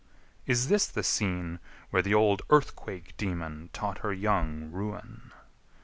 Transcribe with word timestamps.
Is 0.47 0.67
this 0.67 0.87
the 0.87 1.03
scene 1.03 1.59
Where 1.91 2.01
the 2.01 2.15
old 2.15 2.41
Earthquake 2.49 3.15
daemon 3.17 3.69
taught 3.71 3.99
her 3.99 4.11
young 4.11 4.71
Ruin? 4.71 5.31